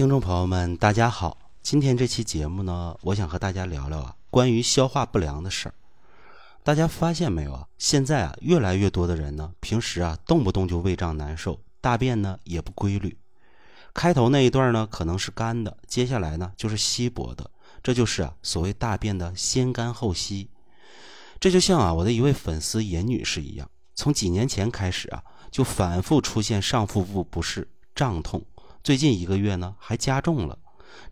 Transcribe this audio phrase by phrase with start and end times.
[0.00, 1.36] 听众朋友们，大家好。
[1.62, 5.74] 今天这期节目呢，我想和大家聊聊啊，关于消化不良的事儿。
[6.64, 7.68] 大家发现没有啊？
[7.76, 13.14] 现在啊，越来越多的人呢，平时啊，动不动就胃胀难受，大便呢也不规律。
[13.92, 17.50] 开头那一段呢，可能是干的，接下来呢就是稀薄的，
[17.82, 20.48] 这就是啊，所谓大便的先干后稀。
[21.38, 28.42] 这就像啊，我的一位粉丝严女士一样，从几年前开始啊，就反复出现上腹部不适、胀痛。
[28.82, 30.58] 最近一个月呢，还加重了，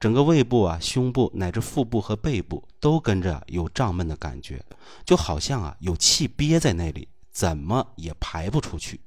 [0.00, 4.64] 整个胃部啊、胸部乃至腹部和背部都跟着有胀闷的感觉，
[5.04, 9.00] 就好像啊有气憋在那里，怎么也排不出去。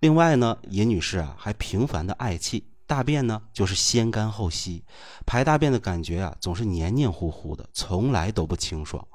[0.00, 4.84] 另外呢，尹女士啊还频繁的嗳气，大便呢就是先干后稀，
[5.24, 9.06] 排大便的感觉啊总是黏黏糊糊的，从来都不清爽，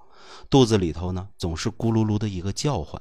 [0.49, 2.99] 肚子里头呢总是咕噜噜的一个叫唤。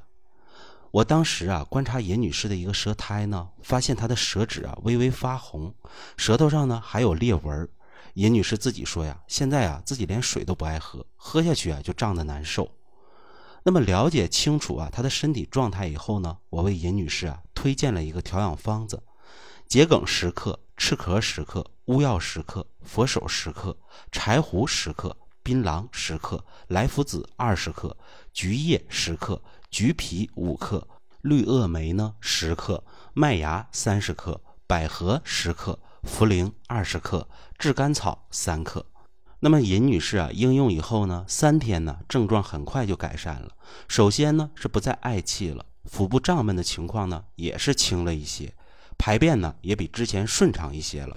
[0.91, 5.73] 我当时啊，观察尹女士的一个舌苔呢，发现她的舌质啊微微发红，
[6.17, 7.67] 舌头上呢还有裂纹。
[8.15, 12.69] 尹女士自己说呀，现在啊自己连水都不爱喝，喝下去啊就胀得难受。
[13.63, 19.01] 那么了解清楚啊她的身体状态以后呢，我为尹女士啊推荐了一个调养方子：
[19.69, 23.77] 桔梗十克、赤壳十克、乌药十克、佛手十克、
[24.11, 27.95] 柴胡十克、槟榔十克、莱菔子二十克、
[28.33, 29.41] 菊叶十克。
[29.71, 30.85] 橘皮五克，
[31.21, 37.25] 绿萼梅呢十克，麦芽三十克，百合十克，茯苓二十克，
[37.57, 38.85] 炙甘草三克。
[39.39, 43.53] 那么尹女士啊，应用以后呢，三天呢，症状很快就改善了。
[43.87, 48.53] 首先呢，是不再嗳气了，腹部胀闷的情况呢，也是轻了一些，
[48.97, 51.15] 排便呢，也比之前顺畅一些了。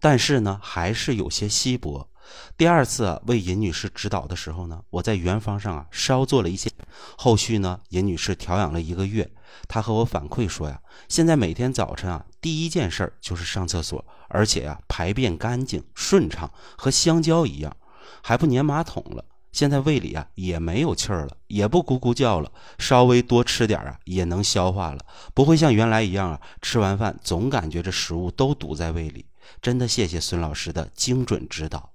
[0.00, 2.10] 但是呢，还是有些稀薄。
[2.56, 6.70] 第二次啊，为尹女士指导的时候呢，我在原方上啊稍做了一些。
[7.16, 9.30] 后续呢，尹女士调养了一个月，
[9.68, 17.76] 她和我反馈说呀，现在每天早晨啊，第一件事就是上厕所，而且呀，排便干净顺畅，和香蕉一样，
[18.22, 19.24] 还不粘马桶了。
[19.52, 29.26] 现在胃里啊也没有气儿了，也不咕咕叫了，稍微多吃点啊也能消化了，不会像原来一样啊，吃完饭总感觉这食物都堵在胃里。
[29.62, 31.93] 真的谢谢孙老师的精准指导。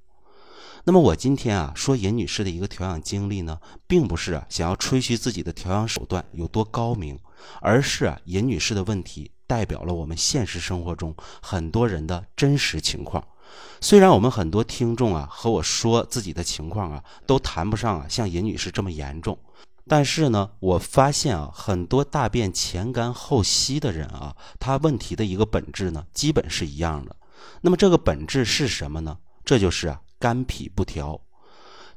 [0.90, 7.20] 那么我今天啊说尹女士的一个调养经历呢，并不是啊想要吹嘘自己的调养手段有多高明，
[7.62, 13.24] 而是啊尹女士的问题代表了我们现实生活中很多人的真实情况。
[13.80, 19.38] 虽然我们很多听众啊和我说自己的情况啊都谈不上啊像尹女士这么严重，
[19.88, 27.16] 但是呢我发现啊很多大便前干后稀的人啊，他问题的一个本质呢基本是一样的。
[27.62, 29.20] 那么这个本质是什么呢？
[29.46, 30.02] 这就是啊。
[30.20, 31.20] 肝脾不调，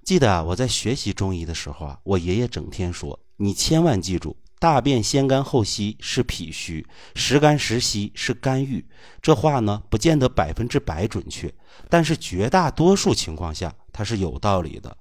[0.05, 8.87] 记得啊，我在学习中医的时候啊，我爷爷整天说：“你千万记住，大便先干后稀是脾虚，时干时稀是肝郁。”
[9.21, 11.53] 这话呢，不见得百分之百准确，
[11.89, 14.97] 但是绝大多数情况下它是有道理的。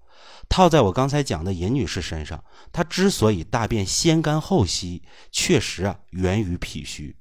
[0.50, 7.16] 套在我刚才讲的尹女士身上，她之所以大便先干后稀，确实啊，源于脾虚。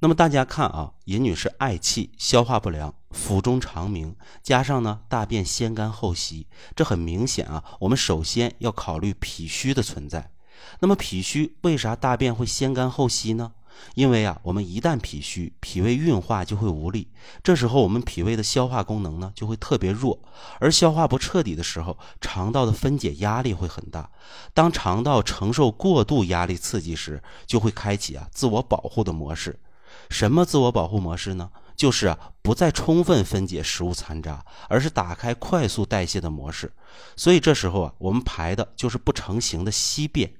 [0.00, 4.14] 那么大家看啊，尹女士嗳气、消化不良、腹中长鸣，
[4.44, 7.64] 加上呢大便先干后稀，这很明显啊。
[7.80, 10.30] 我们首先要考虑脾虚的存在。
[10.78, 13.50] 那么脾虚为啥大便会先干后稀呢？
[13.96, 17.08] 因为啊，我们一旦脾虚，脾胃运化就会无力，
[17.42, 20.16] 这时候我们脾胃的消化功能呢就会特别弱，
[20.60, 24.08] 而消化不彻底的时候，肠道的分解压力会很大。
[24.54, 29.58] 当肠道承受过度压力刺激时，就会开启啊自我保护的模式。
[30.10, 31.50] 什么自我保护模式呢？
[31.76, 36.72] 就是啊，不再充分分解食物残渣，而是打开快速代谢的模式。
[37.14, 40.32] 所以这时候啊，我们排的就是不成形的稀便。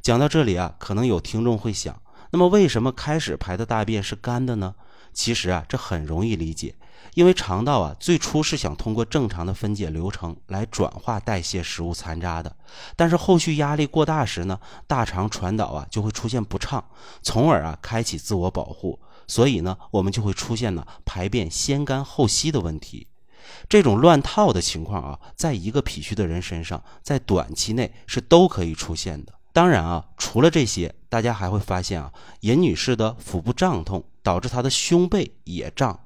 [0.00, 4.74] 讲到这里啊，可能有听众会想，那么为什么开始排的大便是干的呢？
[5.12, 6.74] 其实啊，这很容易理解。
[7.14, 12.54] 因为肠道啊，最初是想通过正常的分解流程来转化代谢食物残渣的，
[12.94, 16.84] 但是后续压力过大时呢，大肠传导啊就会出现不畅，
[17.22, 23.08] 从而啊开启自我保护，所以呢，我们就会出现呢排便先干后稀的问题。
[23.68, 29.32] 这种乱套的情况啊，在一个脾虚的人身上，在短期内是都可以出现的。
[29.52, 35.98] 当然啊，除了这些，大家还会发现啊，尹女士的腹部胀痛导致她的胸背也胀。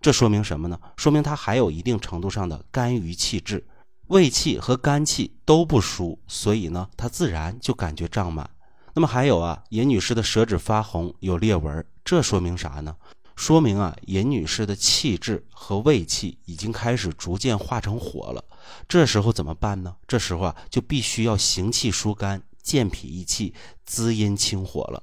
[0.00, 0.78] 这说明什么呢？
[0.96, 3.66] 说明他还有一定程度上的肝郁气滞，
[4.08, 8.48] 胃气和肝气都不舒，所以呢，他自然就感觉胀满。
[8.94, 12.96] 那么还有啊，尹女士的舌质发红，有裂纹，这说明啥呢？
[13.34, 18.42] 说明啊，尹女士的气滞和胃气已经开始逐渐化成火了。
[18.88, 19.94] 这时候怎么办呢？
[20.06, 23.52] 这时候啊，就必须要行气疏肝、健脾益气、
[23.84, 25.02] 滋阴清火了。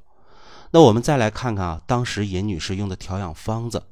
[0.71, 3.83] 那我们再来看看啊，当时尹女士用的调养方子。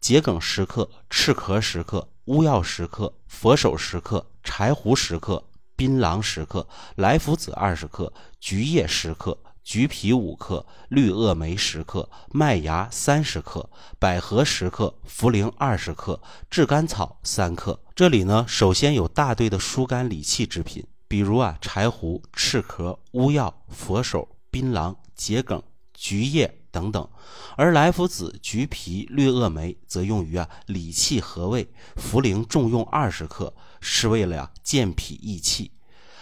[0.00, 5.44] 桔梗十克，赤壳十克，乌药十克，佛手十克，柴胡十克，
[5.76, 6.66] 槟榔十克，
[6.96, 9.38] 莱菔子二十克，菊叶十克。
[9.64, 17.78] 橘皮五克，绿萼梅十克，麦芽三十克，百合十克，茯苓二十克，炙甘草三克。
[17.94, 25.62] 这里呢，首先有大队的疏肝理气之品，比如啊，柴胡、赤壳、乌药、佛手、槟榔、桔梗、
[26.00, 27.10] 菊叶等等；
[27.56, 35.72] 而莱菔子、橘皮、绿萼梅则用于啊理气和胃，茯苓重用二十克，是为了呀健脾益气。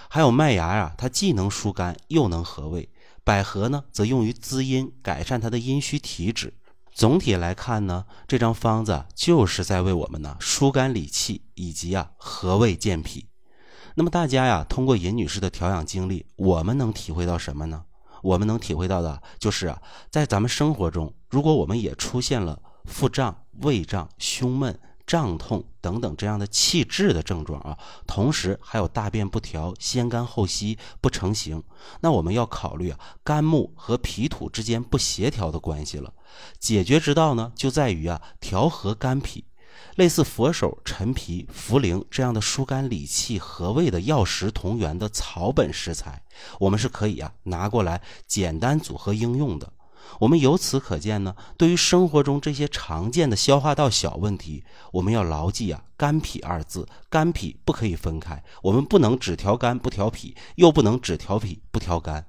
[0.09, 2.89] 还有麦芽呀，它既能疏肝，又能和胃。
[3.23, 6.55] 百合呢，则用于滋阴，改善它的阴虚体质。
[6.95, 13.27] 总体来看呢，这张方子就是在为我们呢疏肝理气，以及啊和胃健脾。
[13.95, 17.85] 那么大家呀，通过尹女士的调养经历，我们能体会到什么呢？
[18.23, 19.81] 我们能体会到的就是啊，
[20.11, 24.79] 在咱们生活中，如果我们也出现了腹胀、胃胀、胸闷。
[25.07, 27.79] 胀痛等等这样的气滞的症状啊，
[28.09, 31.63] 同时还有大便不调、先干后稀、不成形，
[32.01, 36.13] 那我们要考虑啊肝木和脾土之间不协调的关系了。
[36.59, 39.45] 解决之道呢，就在于啊调和肝脾，
[39.97, 46.23] 类似佛手、陈皮、茯苓这样的疏肝理气、和胃的药食同源的草本食材，
[46.61, 49.73] 我们是可以啊拿过来简单组合应用的。
[50.21, 54.63] 我们由此可见呢，对于生活中这些常见的消化道小问题，
[54.93, 62.25] 我们要牢记啊“肝脾”二字，肝脾不可以分开，我们不能只调肝不调脾，又不能只调脾不调肝。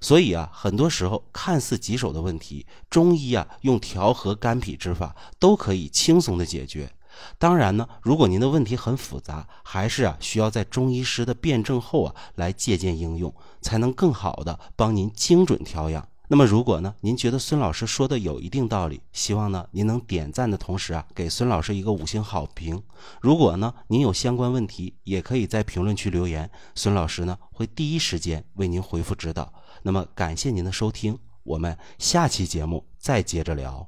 [0.00, 6.92] 所以啊，很多时候看似棘手的问题，中医啊用调和肝脾之法都可以轻松的解决。
[7.38, 16.08] 当然呢，如果您的问题很复杂，还是啊需要在中医师的辩证后啊来借鉴应用，才能更好的帮您精准调养。
[16.26, 22.82] 那么，如果呢，您觉得孙老师说的有一定道理，希望呢您能点赞的同时啊，给孙老师一个五星好评。
[23.20, 29.52] 如果呢您有相关问题，也可以在评论区留言，孙老师呢会第一时间为您回复指导。
[29.86, 33.86] 那么，感谢您的收听，我们下期节目再接着聊。